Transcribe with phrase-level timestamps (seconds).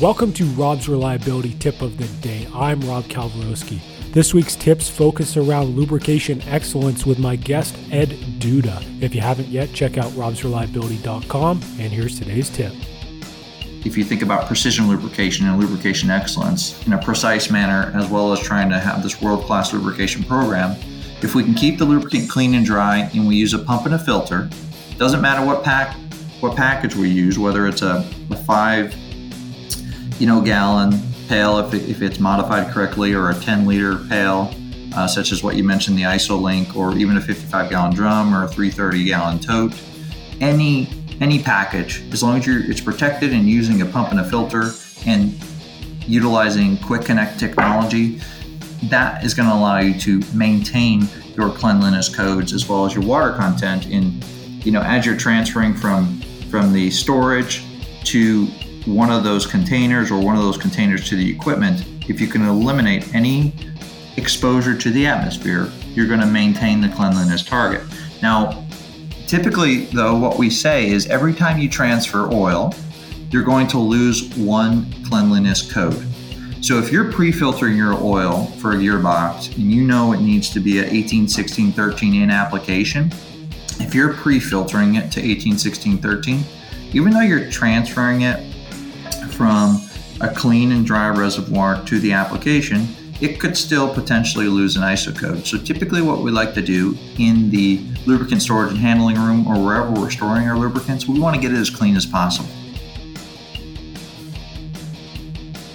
[0.00, 2.48] Welcome to Rob's Reliability Tip of the Day.
[2.52, 3.80] I'm Rob Kalwarowski.
[4.12, 8.82] This week's tips focus around lubrication excellence with my guest, Ed Duda.
[9.02, 12.72] If you haven't yet, check out robsreliability.com, and here's today's tip.
[13.84, 18.32] If you think about precision lubrication and lubrication excellence in a precise manner, as well
[18.32, 20.76] as trying to have this world class lubrication program,
[21.22, 23.94] if we can keep the lubricant clean and dry and we use a pump and
[23.94, 24.50] a filter,
[24.96, 25.96] doesn't matter what pack
[26.40, 28.94] what package we use, whether it's a, a five
[30.18, 30.92] you know, gallon
[31.28, 34.54] pail if, it, if it's modified correctly, or a 10 liter pail,
[34.94, 38.44] uh, such as what you mentioned, the IsoLink, or even a 55 gallon drum or
[38.44, 39.72] a 330 gallon tote.
[40.40, 40.88] Any
[41.20, 44.72] any package, as long as you're it's protected and using a pump and a filter
[45.06, 45.32] and
[46.06, 48.20] utilizing Quick Connect technology,
[48.84, 53.04] that is going to allow you to maintain your cleanliness codes as well as your
[53.04, 54.20] water content in
[54.64, 56.20] you know as you're transferring from
[56.50, 57.64] from the storage
[58.04, 58.46] to
[58.86, 62.42] one of those containers or one of those containers to the equipment, if you can
[62.42, 63.52] eliminate any
[64.16, 67.82] exposure to the atmosphere, you're going to maintain the cleanliness target.
[68.22, 68.66] Now,
[69.26, 72.74] typically, though, what we say is every time you transfer oil,
[73.30, 76.06] you're going to lose one cleanliness code.
[76.60, 80.60] So if you're pre-filtering your oil for a gearbox and you know it needs to
[80.60, 83.10] be a 18, 16, 13 in application,
[83.80, 86.44] if you're pre-filtering it to 18, 16, 13,
[86.92, 88.53] even though you're transferring it
[89.30, 89.80] from
[90.20, 92.88] a clean and dry reservoir to the application,
[93.20, 95.46] it could still potentially lose an ISO code.
[95.46, 99.62] So typically what we like to do in the lubricant storage and handling room or
[99.62, 102.50] wherever we're storing our lubricants, we want to get it as clean as possible.